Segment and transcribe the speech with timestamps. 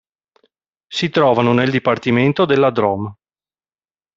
[0.87, 3.17] Si trovano nel dipartimento della Drôme.